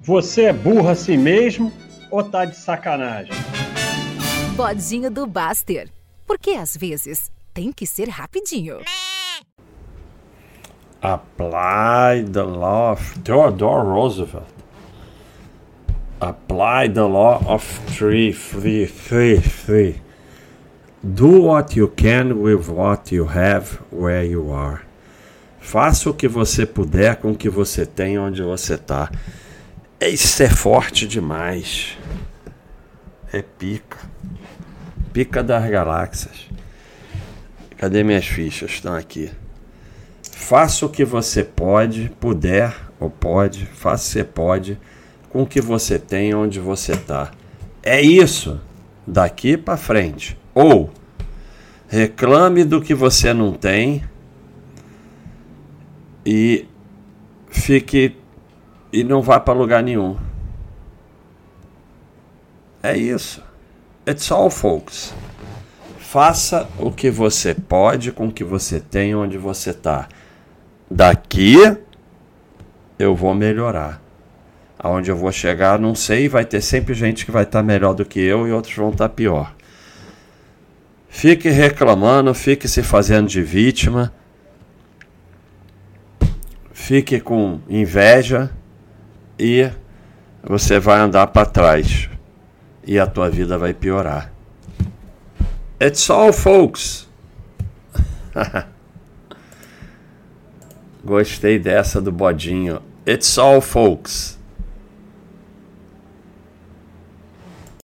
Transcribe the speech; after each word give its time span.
Você 0.00 0.42
é 0.42 0.52
burro 0.52 0.88
assim 0.88 1.16
mesmo 1.16 1.72
ou 2.08 2.22
tá 2.22 2.44
de 2.44 2.56
sacanagem? 2.56 3.32
Bodinho 4.54 5.10
do 5.10 5.26
Baster. 5.26 5.88
Porque 6.24 6.50
às 6.50 6.76
vezes 6.76 7.32
tem 7.52 7.72
que 7.72 7.84
ser 7.84 8.08
rapidinho. 8.08 8.78
Apply 11.02 12.24
the 12.32 12.42
law 12.42 12.92
of 12.92 13.18
Theodore 13.20 13.86
Roosevelt. 13.86 14.46
Apply 16.20 16.88
the 16.92 17.02
law 17.02 17.40
of 17.46 17.64
three, 17.96 18.32
three, 18.32 18.86
three, 18.86 19.40
three. 19.40 20.02
Do 21.02 21.42
what 21.42 21.76
you 21.76 21.88
can 21.88 22.40
with 22.40 22.68
what 22.68 23.14
you 23.14 23.24
have 23.24 23.80
where 23.90 24.24
you 24.24 24.52
are. 24.52 24.82
Faça 25.60 26.08
o 26.08 26.14
que 26.14 26.28
você 26.28 26.64
puder 26.64 27.16
com 27.16 27.32
o 27.32 27.36
que 27.36 27.48
você 27.48 27.84
tem 27.84 28.18
onde 28.18 28.42
você 28.42 28.74
está. 28.74 29.10
Isso 30.00 30.42
é 30.42 30.48
forte 30.48 31.06
demais. 31.06 31.98
É 33.32 33.42
pica. 33.42 33.98
Pica 35.12 35.42
das 35.42 35.68
galáxias. 35.68 36.46
Cadê 37.76 38.04
minhas 38.04 38.26
fichas? 38.26 38.70
Estão 38.70 38.94
aqui. 38.94 39.30
Faça 40.32 40.86
o 40.86 40.88
que 40.88 41.04
você 41.04 41.42
pode, 41.44 42.10
puder 42.20 42.74
ou 42.98 43.10
pode, 43.10 43.66
faça 43.66 44.04
o 44.04 44.06
que 44.06 44.12
você 44.12 44.24
pode 44.24 44.78
com 45.30 45.42
o 45.42 45.46
que 45.46 45.60
você 45.60 45.98
tem 45.98 46.34
onde 46.34 46.58
você 46.58 46.92
está. 46.92 47.30
É 47.82 48.00
isso 48.00 48.60
daqui 49.06 49.56
para 49.56 49.76
frente. 49.76 50.38
Ou 50.54 50.90
reclame 51.88 52.64
do 52.64 52.80
que 52.80 52.94
você 52.94 53.32
não 53.32 53.52
tem 53.52 54.04
e 56.24 56.66
fique 57.50 58.16
e 58.92 59.04
não 59.04 59.22
vá 59.22 59.38
para 59.38 59.54
lugar 59.54 59.82
nenhum. 59.82 60.16
É 62.82 62.96
isso. 62.96 63.42
It's 64.06 64.30
all, 64.30 64.50
folks. 64.50 65.12
Faça 65.98 66.66
o 66.78 66.90
que 66.90 67.10
você 67.10 67.54
pode 67.54 68.12
com 68.12 68.28
o 68.28 68.32
que 68.32 68.42
você 68.42 68.80
tem 68.80 69.14
onde 69.14 69.36
você 69.36 69.70
está. 69.70 70.08
Daqui 70.90 71.56
eu 72.98 73.14
vou 73.14 73.34
melhorar. 73.34 74.00
Aonde 74.78 75.10
eu 75.10 75.16
vou 75.16 75.32
chegar, 75.32 75.78
não 75.78 75.94
sei, 75.94 76.28
vai 76.28 76.44
ter 76.44 76.60
sempre 76.60 76.94
gente 76.94 77.26
que 77.26 77.32
vai 77.32 77.42
estar 77.42 77.58
tá 77.58 77.62
melhor 77.62 77.94
do 77.94 78.04
que 78.04 78.20
eu 78.20 78.46
e 78.46 78.52
outros 78.52 78.74
vão 78.76 78.90
estar 78.90 79.08
tá 79.08 79.14
pior. 79.14 79.54
Fique 81.08 81.48
reclamando, 81.48 82.32
fique 82.32 82.68
se 82.68 82.82
fazendo 82.82 83.28
de 83.28 83.42
vítima, 83.42 84.12
fique 86.72 87.18
com 87.18 87.60
inveja 87.68 88.50
e 89.38 89.70
você 90.42 90.78
vai 90.78 90.98
andar 90.98 91.26
para 91.28 91.46
trás 91.46 92.08
e 92.84 92.98
a 92.98 93.06
tua 93.06 93.28
vida 93.28 93.58
vai 93.58 93.74
piorar. 93.74 94.32
It's 95.80 96.08
all, 96.10 96.32
folks. 96.32 97.06
Gostei 101.04 101.58
dessa 101.58 102.00
do 102.00 102.10
bodinho. 102.10 102.82
It's 103.06 103.38
all, 103.38 103.60
folks. 103.60 104.37